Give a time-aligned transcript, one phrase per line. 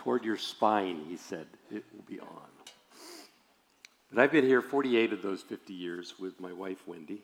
[0.00, 2.48] Toward your spine, he said, it will be on.
[4.10, 7.20] But I've been here 48 of those 50 years with my wife, Wendy.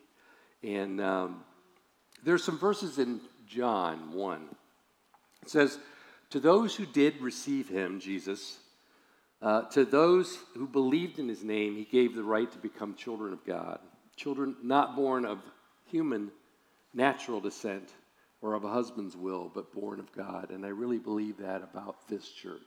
[0.61, 1.43] And um,
[2.23, 4.41] there's some verses in John 1.
[5.41, 5.79] It says,
[6.29, 8.59] To those who did receive him, Jesus,
[9.41, 13.33] uh, to those who believed in his name, he gave the right to become children
[13.33, 13.79] of God.
[14.15, 15.39] Children not born of
[15.87, 16.29] human
[16.93, 17.91] natural descent
[18.41, 20.51] or of a husband's will, but born of God.
[20.51, 22.61] And I really believe that about this church.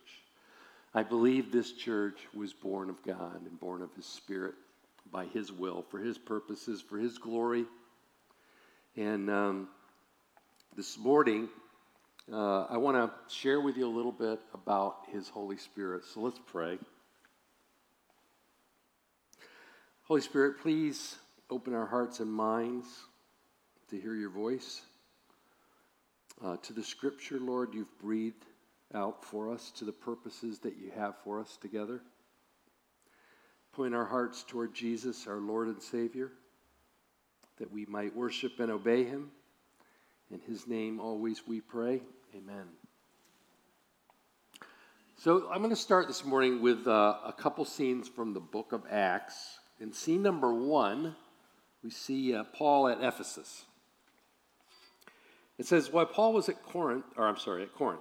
[0.93, 4.55] I believe this church was born of God and born of his spirit
[5.13, 7.65] by his will, for his purposes, for his glory.
[8.97, 9.69] And um,
[10.77, 11.49] this morning,
[12.33, 16.05] uh, I want to share with you a little bit about His Holy Spirit.
[16.05, 16.79] So let's pray.
[20.05, 21.17] Holy Spirit, please
[21.51, 22.87] open our hearts and minds
[23.91, 24.83] to hear your voice.
[26.43, 28.47] Uh, to the scripture, Lord, you've breathed
[28.95, 32.01] out for us, to the purposes that you have for us together.
[33.73, 36.33] Point our hearts toward Jesus, our Lord and Savior,
[37.59, 39.31] that we might worship and obey him.
[40.31, 42.01] In his name always we pray.
[42.35, 42.67] Amen.
[45.19, 48.73] So I'm going to start this morning with uh, a couple scenes from the book
[48.73, 49.59] of Acts.
[49.79, 51.15] In scene number one,
[51.85, 53.67] we see uh, Paul at Ephesus.
[55.61, 58.01] It says, while Paul was at Corinth, or I'm sorry, at Corinth,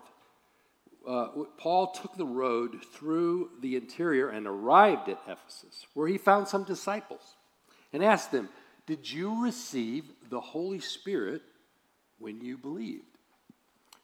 [1.05, 6.47] uh, Paul took the road through the interior and arrived at Ephesus, where he found
[6.47, 7.35] some disciples
[7.91, 8.47] and asked them,
[8.87, 11.41] Did you receive the Holy Spirit
[12.17, 13.03] when you believed?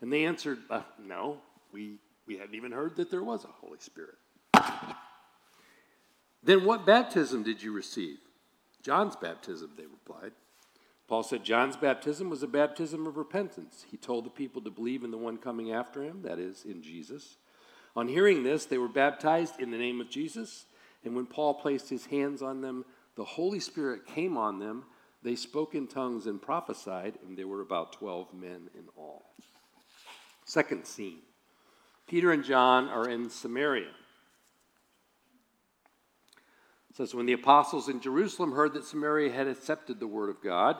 [0.02, 1.38] And they answered, uh, No,
[1.72, 4.16] we, we hadn't even heard that there was a Holy Spirit.
[6.44, 8.18] then what baptism did you receive?
[8.84, 10.34] John's baptism, they replied.
[11.08, 13.86] Paul said John's baptism was a baptism of repentance.
[13.90, 16.82] He told the people to believe in the one coming after him, that is, in
[16.82, 17.38] Jesus.
[17.96, 20.66] On hearing this, they were baptized in the name of Jesus.
[21.04, 22.86] And when Paul placed his hands on them,
[23.16, 24.86] the Holy Spirit came on them.
[25.22, 29.34] They spoke in tongues and prophesied, and there were about 12 men in all.
[30.44, 31.20] Second scene
[32.08, 33.92] Peter and John are in Samaria.
[36.90, 40.42] It says, When the apostles in Jerusalem heard that Samaria had accepted the word of
[40.42, 40.78] God,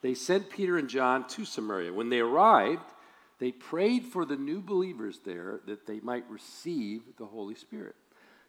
[0.00, 1.92] they sent Peter and John to Samaria.
[1.92, 2.92] When they arrived,
[3.38, 7.96] they prayed for the new believers there that they might receive the Holy Spirit.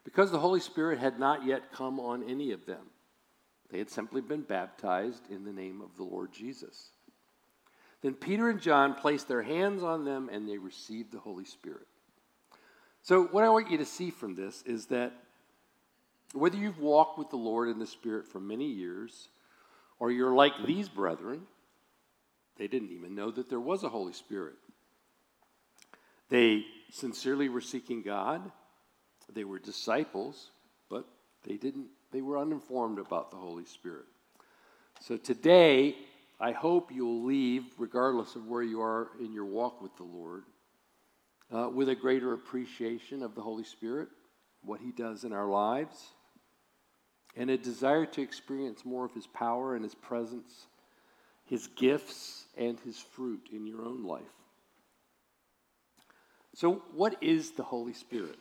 [0.03, 2.87] Because the Holy Spirit had not yet come on any of them,
[3.69, 6.89] they had simply been baptized in the name of the Lord Jesus.
[8.01, 11.85] Then Peter and John placed their hands on them and they received the Holy Spirit.
[13.01, 15.13] So, what I want you to see from this is that
[16.33, 19.29] whether you've walked with the Lord in the Spirit for many years,
[19.99, 21.41] or you're like these brethren,
[22.57, 24.55] they didn't even know that there was a Holy Spirit.
[26.29, 28.51] They sincerely were seeking God.
[29.33, 30.51] They were disciples,
[30.89, 31.05] but
[31.43, 34.05] they didn't they were uninformed about the Holy Spirit.
[35.01, 35.95] So today,
[36.39, 40.43] I hope you'll leave, regardless of where you are in your walk with the Lord,
[41.53, 44.09] uh, with a greater appreciation of the Holy Spirit,
[44.63, 46.13] what He does in our lives,
[47.39, 50.67] and a desire to experience more of His power and His presence,
[51.45, 54.21] His gifts, and His fruit in your own life.
[56.53, 58.37] So, what is the Holy Spirit?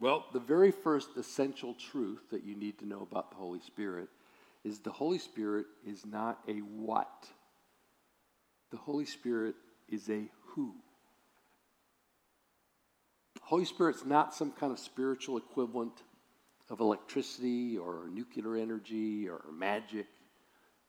[0.00, 4.08] Well, the very first essential truth that you need to know about the Holy Spirit
[4.64, 7.28] is the Holy Spirit is not a what.
[8.72, 9.54] The Holy Spirit
[9.88, 10.74] is a who.
[13.40, 16.02] Holy Spirit's not some kind of spiritual equivalent
[16.70, 20.06] of electricity or nuclear energy or magic.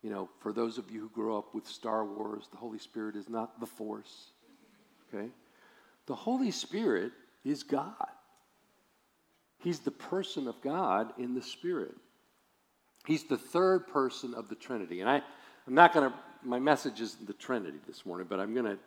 [0.01, 3.15] You know, for those of you who grew up with Star Wars, the Holy Spirit
[3.15, 4.31] is not the Force.
[5.13, 5.29] Okay?
[6.05, 7.11] The Holy Spirit
[7.43, 7.95] is God.
[9.59, 11.95] He's the person of God in the Spirit.
[13.05, 15.01] He's the third person of the Trinity.
[15.01, 15.21] And I,
[15.67, 18.77] I'm not going to, my message isn't the Trinity this morning, but I'm going to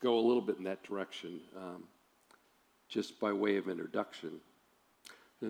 [0.00, 1.84] go a little bit in that direction um,
[2.88, 4.40] just by way of introduction.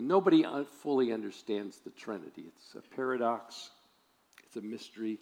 [0.01, 2.45] Nobody uh, fully understands the Trinity.
[2.49, 3.71] It's a paradox,
[4.47, 5.19] it's a mystery.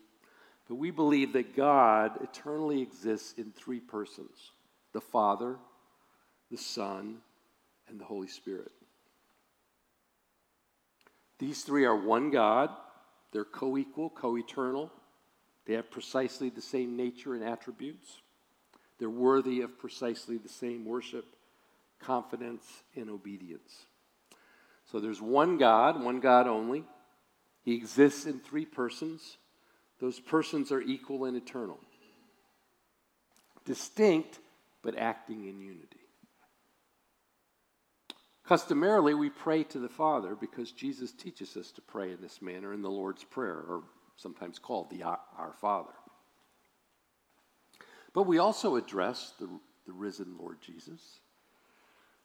[0.68, 4.52] But we believe that God eternally exists in three persons
[4.92, 5.56] the Father,
[6.50, 7.18] the Son,
[7.88, 8.70] and the Holy Spirit.
[11.38, 12.70] These three are one God,
[13.32, 14.92] they're co equal, co eternal,
[15.66, 18.18] they have precisely the same nature and attributes.
[18.98, 21.24] They're worthy of precisely the same worship,
[22.00, 22.64] confidence,
[22.94, 23.86] and obedience.
[24.90, 26.84] So there's one God, one God only.
[27.62, 29.38] He exists in three persons.
[30.00, 31.78] Those persons are equal and eternal,
[33.64, 34.40] distinct,
[34.82, 35.98] but acting in unity.
[38.46, 42.72] Customarily, we pray to the Father because Jesus teaches us to pray in this manner
[42.72, 43.82] in the Lord's Prayer, or
[44.16, 45.92] sometimes called the Our Father.
[48.12, 49.48] But we also address the,
[49.86, 51.20] the risen Lord Jesus.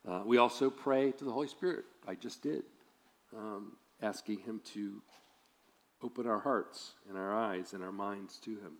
[0.08, 1.86] Uh, we also pray to the Holy Spirit.
[2.08, 2.64] I just did,
[3.36, 5.02] um, asking Him to
[6.04, 8.74] open our hearts and our eyes and our minds to Him.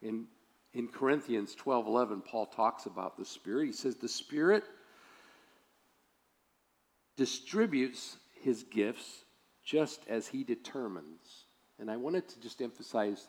[0.00, 0.26] In,
[0.72, 3.66] in Corinthians 12 11, Paul talks about the Spirit.
[3.66, 4.64] He says, The Spirit
[7.16, 9.24] distributes His gifts
[9.64, 11.44] just as he determines.
[11.78, 13.28] And I wanted to just emphasize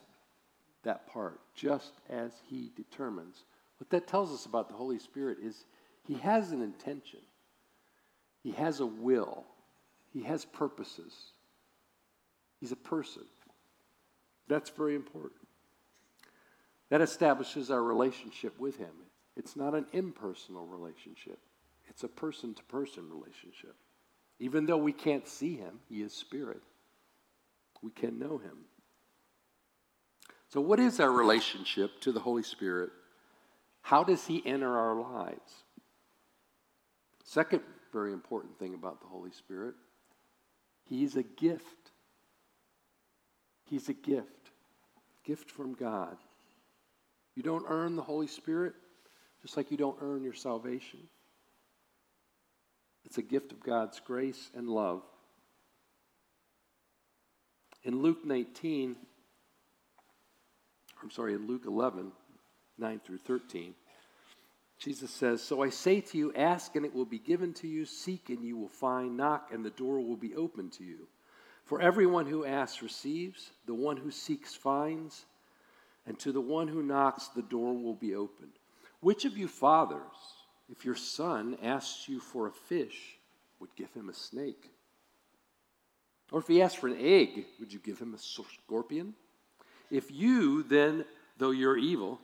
[0.84, 3.44] that part, just as he determines.
[3.84, 5.66] What that tells us about the Holy Spirit is
[6.08, 7.20] he has an intention,
[8.42, 9.44] he has a will,
[10.14, 11.14] he has purposes.
[12.62, 13.24] He's a person.
[14.48, 15.42] That's very important.
[16.92, 18.94] That establishes our relationship with him.
[19.36, 21.40] It's not an impersonal relationship,
[21.90, 23.76] it's a person to person relationship.
[24.40, 26.62] Even though we can't see him, he is spirit.
[27.82, 28.60] We can know him.
[30.48, 32.92] So, what is our relationship to the Holy Spirit?
[33.84, 35.64] How does he enter our lives?
[37.24, 39.76] Second, very important thing about the Holy Spirit,
[40.86, 41.92] he's a gift.
[43.66, 44.52] He's a gift,
[45.24, 46.18] gift from God.
[47.36, 48.74] You don't earn the Holy Spirit,
[49.42, 51.00] just like you don't earn your salvation.
[53.06, 55.02] It's a gift of God's grace and love.
[57.84, 58.96] In Luke 19,
[61.02, 62.12] I'm sorry, in Luke 11,
[62.78, 63.74] 9 through 13,
[64.80, 67.86] Jesus says, So I say to you, ask and it will be given to you,
[67.86, 71.08] seek and you will find, knock and the door will be open to you.
[71.66, 75.26] For everyone who asks receives, the one who seeks finds,
[76.06, 78.52] and to the one who knocks the door will be opened.
[79.00, 80.02] Which of you fathers,
[80.70, 83.18] if your son asks you for a fish,
[83.60, 84.70] would give him a snake?
[86.32, 89.14] Or if he asked for an egg, would you give him a scorpion?
[89.90, 91.06] If you, then,
[91.38, 92.20] though you're evil,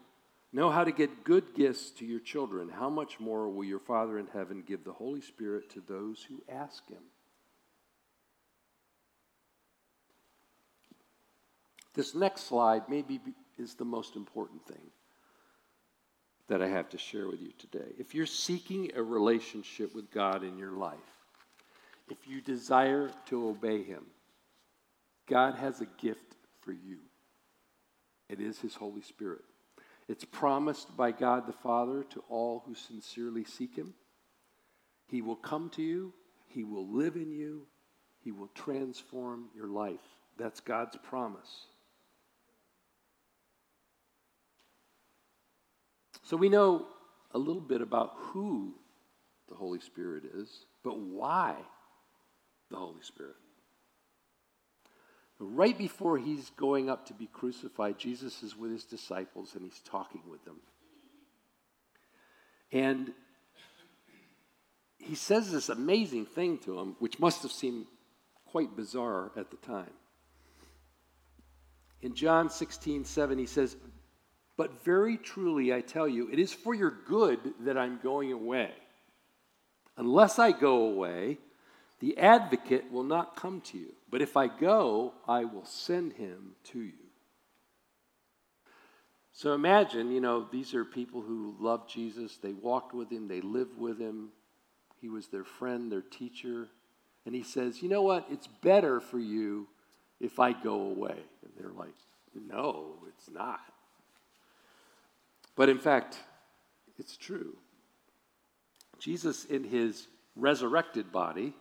[0.52, 4.18] know how to get good gifts to your children, how much more will your Father
[4.18, 7.04] in heaven give the Holy Spirit to those who ask him?
[11.94, 13.20] This next slide maybe
[13.58, 14.92] is the most important thing
[16.48, 17.94] that I have to share with you today.
[17.98, 20.98] If you're seeking a relationship with God in your life,
[22.10, 24.06] if you desire to obey Him,
[25.28, 26.98] God has a gift for you.
[28.30, 29.44] It is His Holy Spirit.
[30.10, 33.94] It's promised by God the Father to all who sincerely seek Him.
[35.06, 36.14] He will come to you,
[36.48, 37.68] He will live in you,
[38.24, 40.02] He will transform your life.
[40.36, 41.68] That's God's promise.
[46.24, 46.88] So we know
[47.32, 48.74] a little bit about who
[49.48, 51.56] the Holy Spirit is, but why
[52.72, 53.36] the Holy Spirit?
[55.40, 59.80] Right before he's going up to be crucified, Jesus is with his disciples and he's
[59.80, 60.58] talking with them.
[62.72, 63.14] And
[64.98, 67.86] he says this amazing thing to them, which must have seemed
[68.46, 69.92] quite bizarre at the time.
[72.02, 73.76] In John 16, 7, he says,
[74.60, 78.72] but very truly, I tell you, it is for your good that I'm going away.
[79.96, 81.38] Unless I go away,
[82.00, 83.94] the advocate will not come to you.
[84.10, 86.94] But if I go, I will send him to you.
[89.34, 92.38] So imagine, you know, these are people who love Jesus.
[92.38, 94.30] They walked with him, they lived with him.
[95.00, 96.68] He was their friend, their teacher.
[97.26, 98.28] And he says, You know what?
[98.30, 99.68] It's better for you
[100.20, 101.16] if I go away.
[101.44, 101.96] And they're like,
[102.36, 103.62] No, it's not.
[105.56, 106.18] But in fact,
[106.98, 107.56] it's true.
[109.00, 111.54] Jesus, in his resurrected body,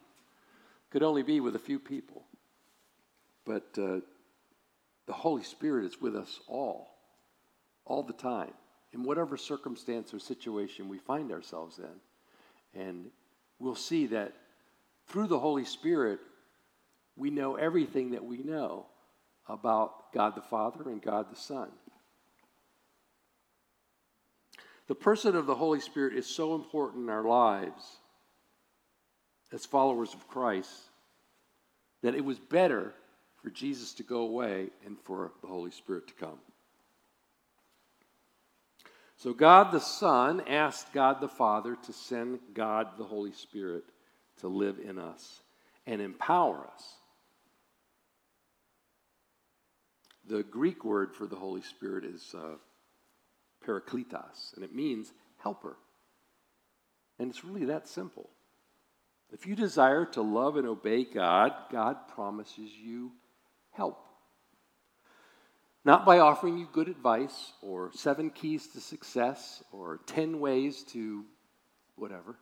[0.90, 2.24] could only be with a few people.
[3.44, 4.00] But uh,
[5.06, 6.88] the Holy Spirit is with us all,
[7.84, 8.52] all the time,
[8.92, 12.80] in whatever circumstance or situation we find ourselves in.
[12.80, 13.06] And
[13.58, 14.34] we'll see that
[15.06, 16.20] through the Holy Spirit,
[17.16, 18.86] we know everything that we know
[19.48, 21.70] about God the Father and God the Son.
[24.86, 27.98] The person of the Holy Spirit is so important in our lives
[29.52, 30.70] as followers of Christ
[32.02, 32.92] that it was better
[33.42, 36.38] for Jesus to go away and for the Holy Spirit to come.
[39.16, 43.84] So God the Son asked God the Father to send God the Holy Spirit
[44.40, 45.42] to live in us
[45.86, 46.94] and empower us.
[50.28, 52.56] The Greek word for the Holy Spirit is uh,
[53.66, 55.76] parakletos, and it means helper.
[57.18, 58.28] And it's really that simple.
[59.32, 63.12] If you desire to love and obey God, God promises you
[63.72, 64.04] help.
[65.84, 71.24] Not by offering you good advice or seven keys to success or 10 ways to
[71.96, 72.36] whatever.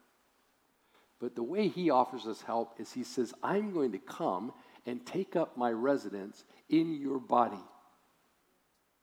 [1.21, 4.53] But the way he offers us help is he says, I'm going to come
[4.85, 7.63] and take up my residence in your body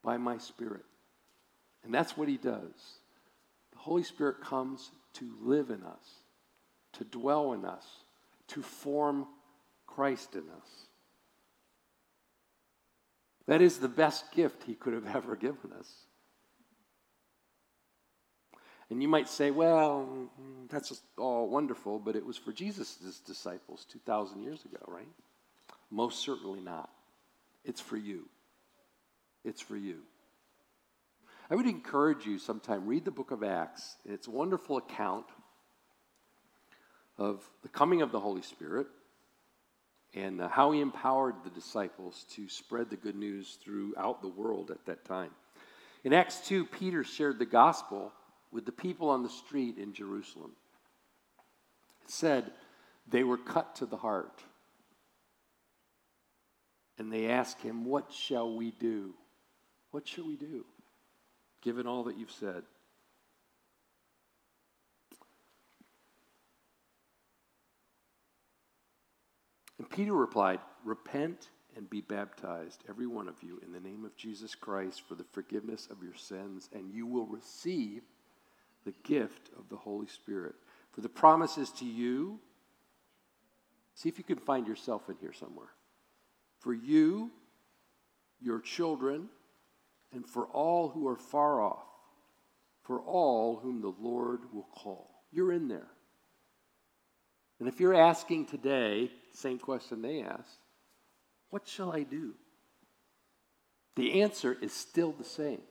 [0.03, 0.85] by my spirit.
[1.83, 2.99] And that's what he does.
[3.71, 6.22] The Holy Spirit comes to live in us,
[6.93, 7.85] to dwell in us,
[8.49, 9.27] to form
[9.87, 10.87] Christ in us.
[13.47, 15.91] That is the best gift he could have ever given us.
[18.89, 20.29] And you might say, well,
[20.69, 25.07] that's just all wonderful, but it was for Jesus' disciples 2,000 years ago, right?
[25.89, 26.89] Most certainly not.
[27.65, 28.27] It's for you.
[29.43, 30.01] It's for you.
[31.49, 33.97] I would encourage you sometime, read the book of Acts.
[34.05, 35.25] It's a wonderful account
[37.17, 38.87] of the coming of the Holy Spirit
[40.13, 44.71] and uh, how he empowered the disciples to spread the good news throughout the world
[44.71, 45.31] at that time.
[46.03, 48.11] In Acts 2, Peter shared the gospel
[48.51, 50.51] with the people on the street in Jerusalem.
[52.03, 52.51] It said
[53.09, 54.43] they were cut to the heart.
[56.99, 59.13] And they asked him, What shall we do?
[59.91, 60.65] What shall we do?
[61.61, 62.63] Given all that you've said.
[69.83, 74.15] And Peter replied, Repent and be baptized, every one of you, in the name of
[74.15, 78.01] Jesus Christ for the forgiveness of your sins, and you will receive
[78.85, 80.55] the gift of the Holy Spirit.
[80.93, 82.39] For the promises to you,
[83.93, 85.73] see if you can find yourself in here somewhere.
[86.59, 87.29] For you,
[88.39, 89.27] your children,
[90.13, 91.83] and for all who are far off,
[92.83, 95.09] for all whom the Lord will call.
[95.33, 95.91] You're in there.
[97.59, 100.59] And if you're asking today, same question they asked,
[101.49, 102.33] what shall I do?
[103.95, 105.61] The answer is still the same.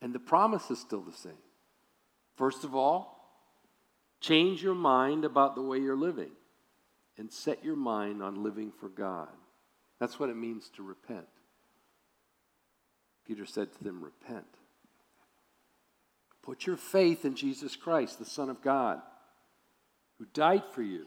[0.00, 1.32] And the promise is still the same.
[2.36, 3.18] First of all,
[4.20, 6.30] change your mind about the way you're living
[7.18, 9.28] and set your mind on living for God.
[9.98, 11.26] That's what it means to repent.
[13.26, 14.46] Peter said to them, Repent.
[16.42, 19.00] Put your faith in Jesus Christ, the Son of God,
[20.18, 21.06] who died for you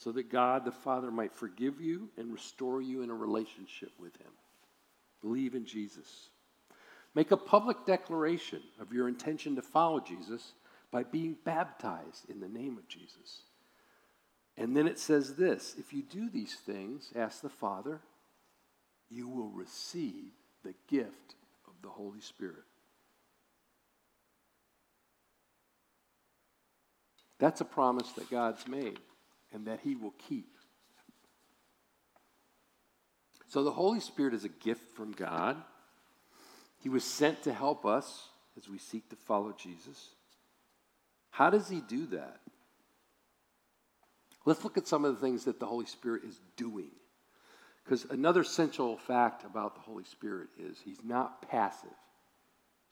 [0.00, 4.16] so that God the Father might forgive you and restore you in a relationship with
[4.16, 4.32] Him.
[5.20, 6.30] Believe in Jesus.
[7.14, 10.52] Make a public declaration of your intention to follow Jesus
[10.90, 13.42] by being baptized in the name of Jesus.
[14.56, 18.00] And then it says this if you do these things, ask the Father,
[19.10, 20.32] you will receive
[20.64, 21.34] the gift
[21.66, 22.64] of the Holy Spirit.
[27.38, 28.98] That's a promise that God's made
[29.52, 30.56] and that He will keep.
[33.48, 35.56] So the Holy Spirit is a gift from God.
[36.78, 40.10] He was sent to help us as we seek to follow Jesus.
[41.30, 42.40] How does He do that?
[44.46, 46.90] Let's look at some of the things that the Holy Spirit is doing.
[47.84, 51.90] Because another essential fact about the Holy Spirit is He's not passive,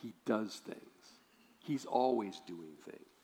[0.02, 0.80] He does things,
[1.60, 3.17] He's always doing things.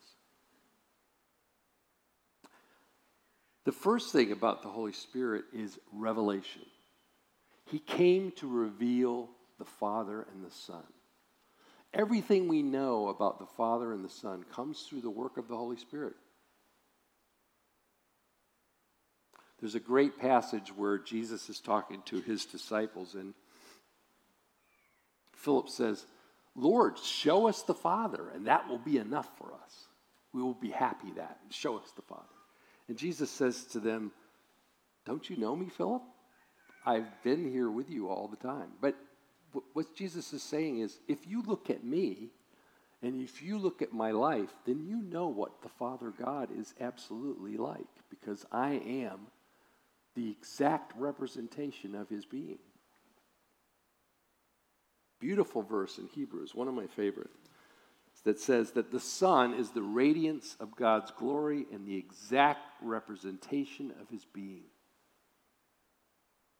[3.65, 6.61] The first thing about the Holy Spirit is revelation.
[7.65, 10.83] He came to reveal the Father and the Son.
[11.93, 15.57] Everything we know about the Father and the Son comes through the work of the
[15.57, 16.13] Holy Spirit.
[19.59, 23.33] There's a great passage where Jesus is talking to his disciples, and
[25.33, 26.05] Philip says,
[26.55, 29.87] Lord, show us the Father, and that will be enough for us.
[30.33, 31.39] We will be happy that.
[31.49, 32.23] Show us the Father.
[32.87, 34.11] And Jesus says to them,
[35.05, 36.03] Don't you know me, Philip?
[36.85, 38.69] I've been here with you all the time.
[38.79, 38.95] But
[39.73, 42.29] what Jesus is saying is if you look at me
[43.01, 46.73] and if you look at my life, then you know what the Father God is
[46.79, 49.27] absolutely like because I am
[50.15, 52.59] the exact representation of his being.
[55.19, 57.29] Beautiful verse in Hebrews, one of my favorite.
[58.25, 63.93] That says that the Son is the radiance of God's glory and the exact representation
[64.01, 64.63] of his being.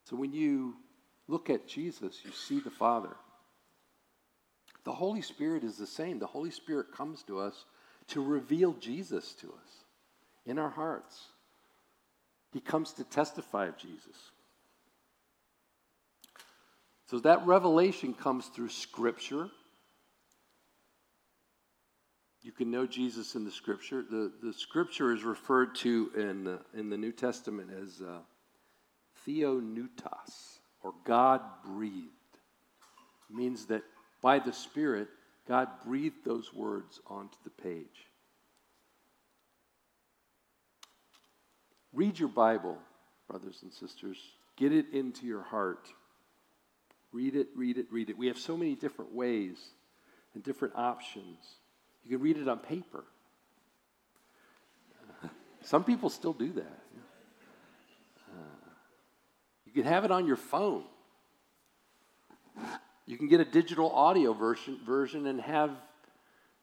[0.06, 0.76] So when you
[1.28, 3.16] look at Jesus, you see the Father.
[4.84, 6.20] The Holy Spirit is the same.
[6.20, 7.66] The Holy Spirit comes to us
[8.10, 9.84] to reveal Jesus to us
[10.46, 11.20] in our hearts.
[12.54, 14.32] He comes to testify of Jesus.
[17.10, 19.50] So that revelation comes through Scripture.
[22.46, 24.06] You can know Jesus in the Scripture.
[24.08, 28.20] The, the Scripture is referred to in, uh, in the New Testament as uh,
[29.28, 32.12] theopneustos, or God breathed.
[33.32, 33.82] It means that
[34.22, 35.08] by the Spirit,
[35.48, 38.12] God breathed those words onto the page.
[41.94, 42.78] Read your Bible,
[43.28, 44.20] brothers and sisters.
[44.56, 45.88] Get it into your heart.
[47.12, 48.20] Read it, read it, read it.
[48.20, 49.58] We have so many different ways
[50.36, 51.40] and different options.
[52.06, 53.04] You can read it on paper.
[55.64, 56.80] some people still do that.
[58.30, 58.70] Uh,
[59.66, 60.84] you can have it on your phone.
[63.08, 65.72] You can get a digital audio version, version and have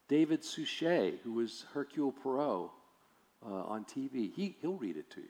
[0.07, 2.69] David Suchet, who was Hercule Poirot,
[3.45, 4.33] uh, on TV.
[4.33, 5.27] He, he'll read it to you.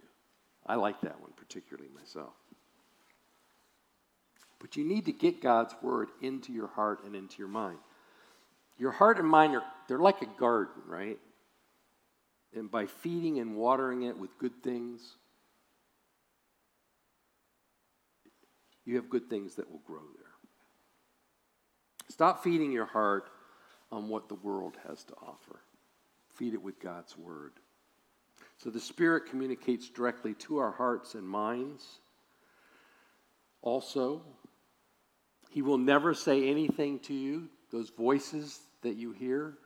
[0.66, 2.34] I like that one particularly myself.
[4.60, 7.80] But you need to get God's word into your heart and into your mind.
[8.78, 11.20] Your heart and mind are they're like a garden, right?
[12.56, 15.02] And by feeding and watering it with good things,
[18.86, 20.26] you have good things that will grow there.
[22.10, 23.30] Stop feeding your heart
[23.92, 25.60] on what the world has to offer.
[26.36, 27.54] Feed it with God's word.
[28.58, 32.00] So the Spirit communicates directly to our hearts and minds.
[33.62, 34.22] Also,
[35.50, 37.50] He will never say anything to you.
[37.72, 39.58] Those voices that you hear,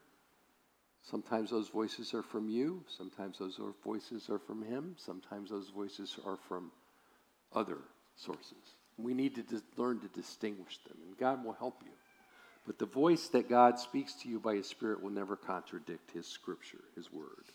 [1.10, 6.18] sometimes those voices are from you, sometimes those voices are from Him, sometimes those voices
[6.26, 6.72] are from
[7.54, 7.78] other
[8.16, 8.76] sources.
[8.98, 11.92] We need to dis- learn to distinguish them, and God will help you.
[12.66, 16.28] But the voice that God speaks to you by His Spirit will never contradict His
[16.28, 17.46] Scripture, His Word.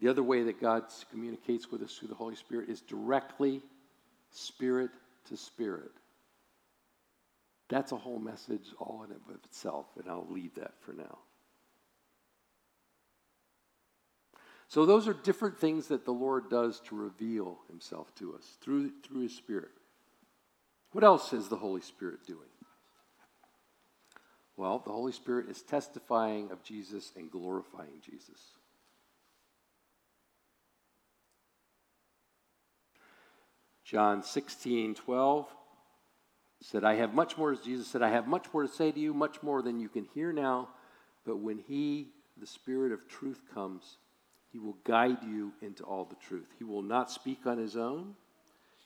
[0.00, 3.62] The other way that God communicates with us through the Holy Spirit is directly
[4.30, 4.90] spirit
[5.28, 5.90] to spirit.
[7.68, 11.18] That's a whole message all in of itself, and I'll leave that for now.
[14.68, 18.90] So those are different things that the Lord does to reveal himself to us through,
[19.04, 19.70] through his Spirit.
[20.92, 22.48] What else is the Holy Spirit doing?
[24.56, 28.40] Well, the Holy Spirit is testifying of Jesus and glorifying Jesus.
[33.84, 35.46] John 16, 12
[36.64, 39.12] said, I have much more, Jesus said, I have much more to say to you,
[39.12, 40.68] much more than you can hear now.
[41.24, 42.08] But when He,
[42.40, 43.98] the Spirit of truth, comes,
[44.52, 46.48] He will guide you into all the truth.
[46.58, 48.14] He will not speak on His own,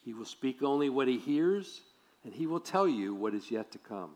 [0.04, 1.80] He will speak only what He hears,
[2.24, 4.10] and He will tell you what is yet to come.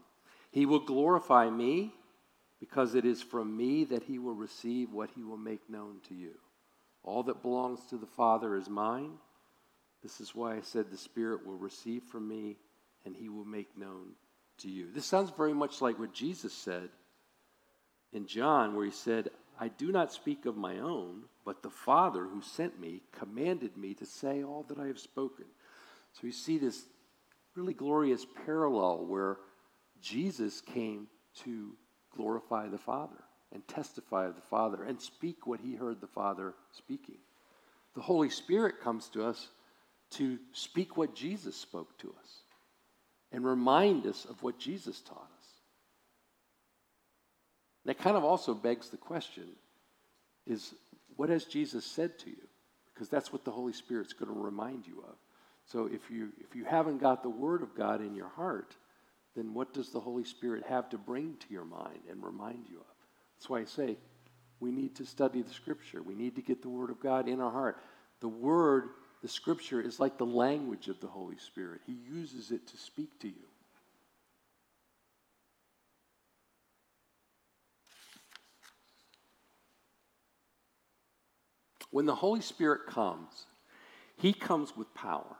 [0.50, 1.92] He will glorify me,
[2.60, 6.14] because it is from me that He will receive what He will make known to
[6.14, 6.32] you.
[7.02, 9.12] All that belongs to the Father is mine.
[10.02, 12.56] This is why I said the Spirit will receive from me
[13.04, 14.12] and he will make known
[14.58, 14.90] to you.
[14.92, 16.88] This sounds very much like what Jesus said
[18.12, 22.24] in John, where he said, I do not speak of my own, but the Father
[22.24, 25.44] who sent me commanded me to say all that I have spoken.
[26.12, 26.84] So you see this
[27.54, 29.38] really glorious parallel where
[30.00, 31.08] Jesus came
[31.44, 31.72] to
[32.16, 36.54] glorify the Father and testify of the Father and speak what he heard the Father
[36.72, 37.18] speaking.
[37.94, 39.48] The Holy Spirit comes to us
[40.10, 42.43] to speak what Jesus spoke to us
[43.34, 45.46] and remind us of what Jesus taught us.
[47.84, 49.48] That kind of also begs the question
[50.46, 50.72] is
[51.16, 52.48] what has Jesus said to you?
[52.94, 55.16] Because that's what the Holy Spirit's going to remind you of.
[55.66, 58.76] So if you if you haven't got the word of God in your heart,
[59.34, 62.76] then what does the Holy Spirit have to bring to your mind and remind you
[62.76, 62.94] of?
[63.36, 63.96] That's why I say
[64.60, 66.02] we need to study the scripture.
[66.02, 67.78] We need to get the word of God in our heart.
[68.20, 68.90] The word
[69.24, 73.18] the scripture is like the language of the Holy Spirit, He uses it to speak
[73.20, 73.46] to you.
[81.90, 83.46] When the Holy Spirit comes,
[84.18, 85.36] He comes with power,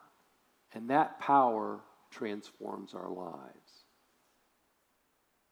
[0.72, 3.84] and that power transforms our lives.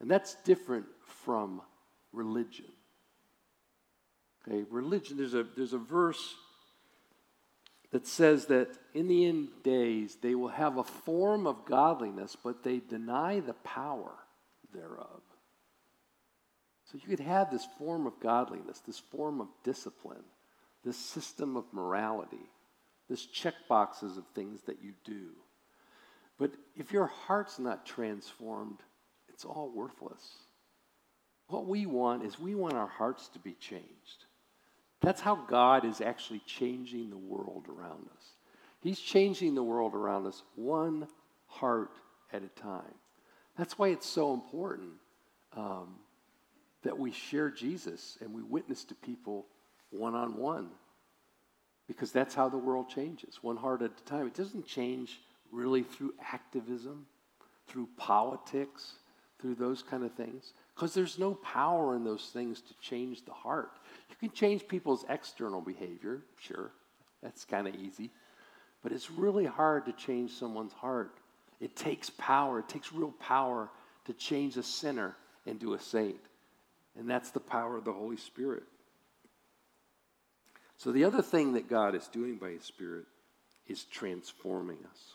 [0.01, 1.61] And that's different from
[2.14, 2.73] religion.
[4.49, 6.35] Okay, religion, there's a, there's a verse
[7.93, 12.65] that says that in the end days they will have a form of godliness, but
[12.65, 14.13] they deny the power
[14.75, 15.21] thereof.
[16.87, 20.25] So you could have this form of godliness, this form of discipline,
[20.85, 22.51] this system of morality,
[23.09, 25.31] this check boxes of things that you do.
[26.39, 28.79] But if your heart's not transformed,
[29.29, 30.39] it's all worthless.
[31.49, 34.25] What we want is we want our hearts to be changed.
[35.03, 38.25] That's how God is actually changing the world around us.
[38.81, 41.09] He's changing the world around us one
[41.47, 41.91] heart
[42.33, 42.95] at a time.
[43.59, 44.93] That's why it's so important
[45.57, 45.97] um,
[46.83, 49.47] that we share Jesus and we witness to people
[49.91, 50.71] one on one.
[51.88, 54.27] Because that's how the world changes, one heart at a time.
[54.27, 57.07] It doesn't change really through activism,
[57.67, 58.95] through politics,
[59.41, 60.55] through those kind of things.
[60.83, 63.71] Because there's no power in those things to change the heart.
[64.11, 66.73] You can change people's external behavior, sure,
[67.23, 68.11] that's kind of easy.
[68.83, 71.12] But it's really hard to change someone's heart.
[71.61, 73.71] It takes power, it takes real power
[74.07, 75.14] to change a sinner
[75.47, 76.18] into a saint.
[76.99, 78.64] And that's the power of the Holy Spirit.
[80.79, 83.05] So the other thing that God is doing by his Spirit
[83.68, 85.14] is transforming us.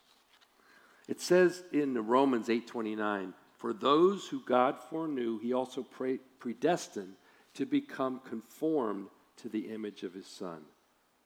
[1.09, 7.15] It says in Romans 8:29, "For those who God foreknew, he also pre- predestined
[7.55, 10.65] to become conformed to the image of his son,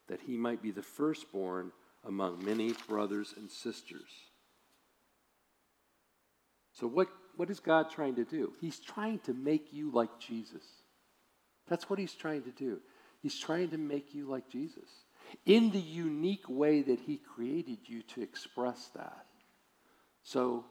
[0.08, 1.72] that he might be the firstborn
[2.04, 4.32] among many brothers and sisters."
[6.74, 8.54] So what what is God trying to do?
[8.60, 10.64] He's trying to make you like Jesus.
[11.68, 12.82] That's what he's trying to do.
[13.22, 15.06] He's trying to make you like Jesus
[15.46, 19.26] in the unique way that he created you to express that.
[20.24, 20.66] So,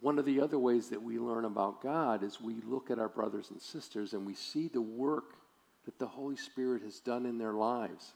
[0.00, 3.08] one of the other ways that we learn about God is we look at our
[3.08, 5.36] brothers and sisters and we see the work
[5.84, 8.12] that the Holy Spirit has done in their lives.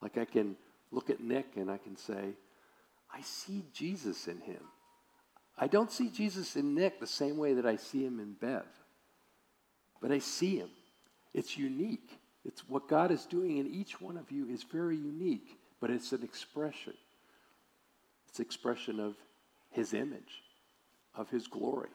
[0.00, 0.56] Like I can
[0.90, 2.34] look at Nick and I can say,
[3.12, 4.60] I see Jesus in him.
[5.58, 8.66] I don't see Jesus in Nick the same way that I see him in Bev,
[10.02, 10.68] but I see him.
[11.32, 12.18] It's unique.
[12.44, 16.12] It's what God is doing in each one of you is very unique, but it's
[16.12, 16.92] an expression.
[18.36, 19.14] It's expression of
[19.70, 20.42] his image,
[21.14, 21.88] of his glory.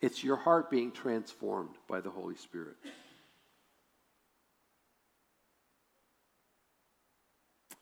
[0.00, 2.76] It's your heart being transformed by the Holy Spirit.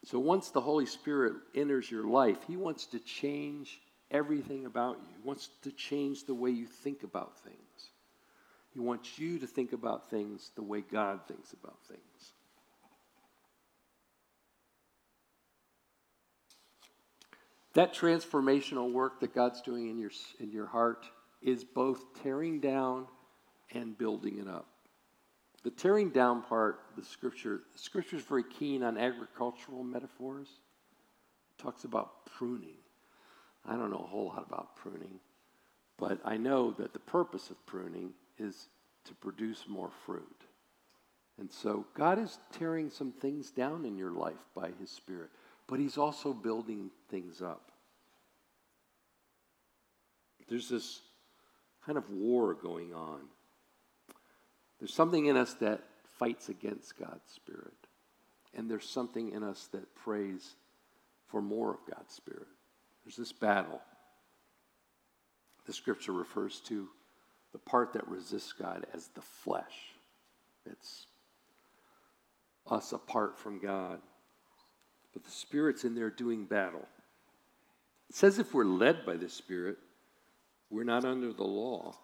[0.07, 3.79] So once the Holy Spirit enters your life, He wants to change
[4.11, 5.17] everything about you.
[5.21, 7.91] He wants to change the way you think about things.
[8.73, 12.34] He wants you to think about things the way God thinks about things.
[17.75, 21.07] That transformational work that God's doing in your, in your heart
[21.43, 23.07] is both tearing down
[23.73, 24.67] and building it up.
[25.65, 30.49] The tearing down part, the scripture, the scripture is very keen on agricultural metaphors.
[30.49, 32.77] It talks about pruning.
[33.67, 35.19] I don't know a whole lot about pruning,
[35.99, 38.69] but I know that the purpose of pruning is
[39.07, 40.45] to produce more fruit.
[41.39, 45.31] And so God is tearing some things down in your life by His Spirit,
[45.67, 47.71] but He's also building things up.
[50.49, 51.01] There's this
[51.87, 53.21] kind of war going on
[54.85, 55.81] there's something in us that
[56.19, 57.73] fights against God's Spirit.
[58.55, 60.57] And there's something in us that prays
[61.29, 62.47] for more of God's Spirit.
[63.03, 63.81] There's this battle.
[65.67, 66.89] The scripture refers to
[67.53, 69.95] the part that resists God as the flesh.
[70.71, 71.07] It's
[72.71, 74.01] us apart from God.
[75.15, 76.87] But the Spirit's in there doing battle.
[78.11, 79.79] It says if we're led by the Spirit,
[80.69, 81.95] we're not under the law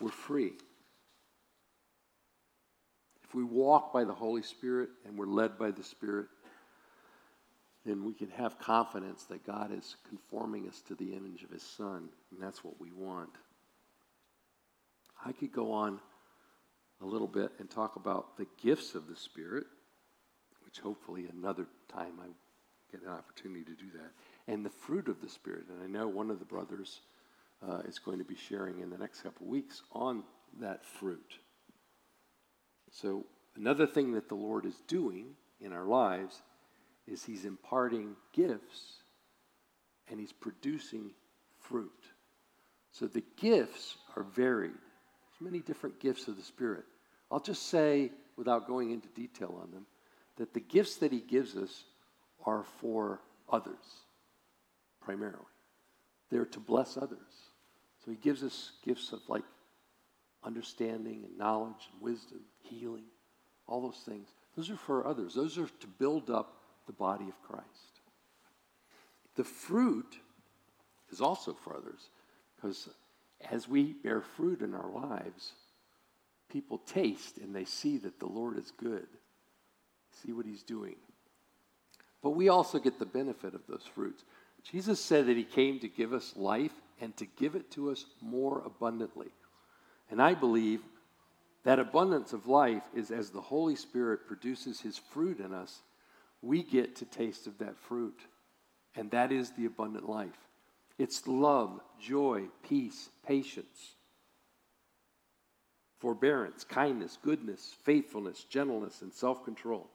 [0.00, 0.52] we're free.
[3.22, 6.26] If we walk by the Holy Spirit and we're led by the Spirit,
[7.84, 11.62] then we can have confidence that God is conforming us to the image of His
[11.62, 13.30] Son, and that's what we want.
[15.24, 16.00] I could go on
[17.00, 19.66] a little bit and talk about the gifts of the Spirit,
[20.74, 22.26] which hopefully another time I
[22.90, 25.64] get an opportunity to do that, and the fruit of the Spirit.
[25.68, 27.00] And I know one of the brothers
[27.66, 30.22] uh, is going to be sharing in the next couple weeks on
[30.60, 31.34] that fruit.
[32.90, 33.24] So,
[33.56, 36.42] another thing that the Lord is doing in our lives
[37.06, 39.02] is He's imparting gifts
[40.08, 41.10] and He's producing
[41.60, 41.92] fruit.
[42.92, 44.72] So, the gifts are varied.
[44.72, 46.84] There's many different gifts of the Spirit.
[47.30, 49.86] I'll just say, without going into detail on them,
[50.36, 51.84] that the gifts that He gives us
[52.44, 53.20] are for
[53.50, 54.02] others,
[55.00, 55.38] primarily.
[56.30, 57.18] They're to bless others.
[58.04, 59.44] So he gives us gifts of like
[60.42, 63.04] understanding and knowledge and wisdom, healing,
[63.66, 64.28] all those things.
[64.56, 65.34] Those are for others.
[65.34, 67.68] Those are to build up the body of Christ.
[69.36, 70.18] The fruit
[71.10, 72.10] is also for others
[72.56, 72.88] because
[73.50, 75.52] as we bear fruit in our lives,
[76.50, 79.06] people taste and they see that the Lord is good,
[80.22, 80.96] see what he's doing.
[82.22, 84.24] But we also get the benefit of those fruits.
[84.70, 88.06] Jesus said that he came to give us life and to give it to us
[88.20, 89.30] more abundantly.
[90.10, 90.80] And I believe
[91.64, 95.80] that abundance of life is as the Holy Spirit produces his fruit in us,
[96.42, 98.20] we get to taste of that fruit.
[98.96, 100.38] And that is the abundant life.
[100.98, 103.94] It's love, joy, peace, patience,
[105.98, 109.88] forbearance, kindness, goodness, faithfulness, gentleness, and self control.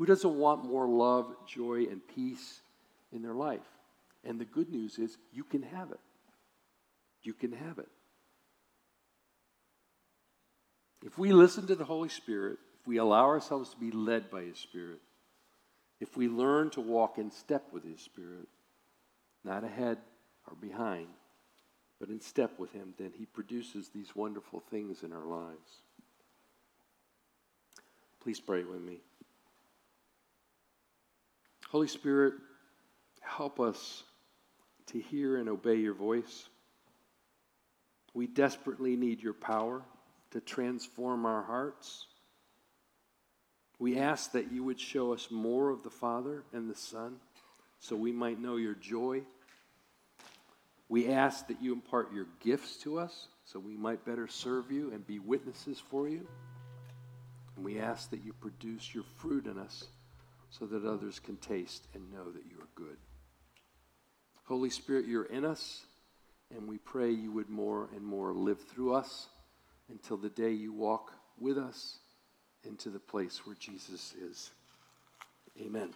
[0.00, 2.62] Who doesn't want more love, joy, and peace
[3.12, 3.68] in their life?
[4.24, 6.00] And the good news is you can have it.
[7.22, 7.88] You can have it.
[11.04, 14.40] If we listen to the Holy Spirit, if we allow ourselves to be led by
[14.40, 15.00] His Spirit,
[16.00, 18.48] if we learn to walk in step with His Spirit,
[19.44, 19.98] not ahead
[20.48, 21.08] or behind,
[21.98, 25.82] but in step with Him, then He produces these wonderful things in our lives.
[28.22, 29.00] Please pray with me.
[31.70, 32.34] Holy Spirit,
[33.20, 34.02] help us
[34.86, 36.48] to hear and obey your voice.
[38.12, 39.82] We desperately need your power
[40.32, 42.06] to transform our hearts.
[43.78, 47.16] We ask that you would show us more of the Father and the Son
[47.78, 49.22] so we might know your joy.
[50.88, 54.90] We ask that you impart your gifts to us so we might better serve you
[54.90, 56.26] and be witnesses for you.
[57.54, 59.86] And we ask that you produce your fruit in us
[60.50, 62.96] so that others can taste and know that you are good.
[64.44, 65.84] Holy Spirit, you're in us,
[66.54, 69.28] and we pray you would more and more live through us
[69.88, 71.98] until the day you walk with us
[72.64, 74.50] into the place where Jesus is.
[75.60, 75.94] Amen.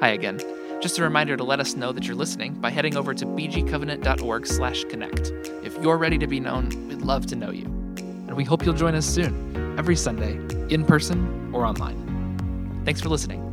[0.00, 0.40] Hi again.
[0.80, 5.30] Just a reminder to let us know that you're listening by heading over to bgcovenant.org/connect.
[5.64, 7.66] If you're ready to be known, we'd love to know you.
[8.26, 10.40] And we hope you'll join us soon, every Sunday,
[10.72, 12.82] in person or online.
[12.84, 13.51] Thanks for listening.